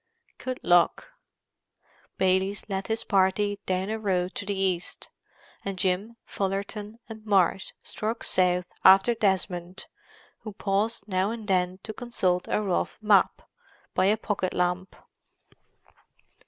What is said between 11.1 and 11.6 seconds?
and